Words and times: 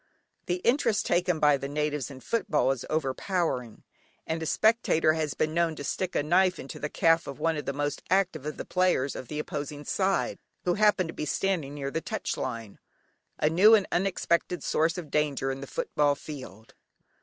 The 0.47 0.55
interest 0.63 1.05
taken 1.05 1.39
by 1.39 1.57
the 1.57 1.67
natives 1.67 2.09
in 2.09 2.21
football 2.21 2.71
is 2.71 2.83
overpowering, 2.89 3.83
and 4.25 4.41
a 4.41 4.47
spectator 4.47 5.13
has 5.13 5.35
been 5.35 5.53
known 5.53 5.75
to 5.75 5.83
stick 5.83 6.15
a 6.15 6.23
knife 6.23 6.57
into 6.57 6.79
the 6.79 6.89
calf 6.89 7.27
of 7.27 7.39
one 7.39 7.55
of 7.55 7.65
the 7.65 7.71
most 7.71 8.01
active 8.09 8.43
of 8.47 8.57
the 8.57 8.65
players 8.65 9.15
on 9.15 9.25
the 9.25 9.37
opposing 9.37 9.85
side, 9.85 10.39
who 10.63 10.73
happened 10.73 11.09
to 11.09 11.13
be 11.13 11.25
standing 11.25 11.75
near 11.75 11.91
the 11.91 12.01
"touch 12.01 12.35
line." 12.35 12.79
A 13.37 13.47
new 13.47 13.75
and 13.75 13.85
unexpected 13.91 14.63
source 14.63 14.97
of 14.97 15.11
danger 15.11 15.51
in 15.51 15.61
the 15.61 15.67
football 15.67 16.15
field. 16.15 16.73